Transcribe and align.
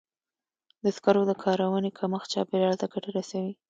د 0.83 0.85
سکرو 0.95 1.21
د 1.27 1.31
کارونې 1.43 1.89
کمښت 1.99 2.27
چاپېریال 2.33 2.75
ته 2.81 2.85
ګټه 2.93 3.09
رسوي. 3.17 3.53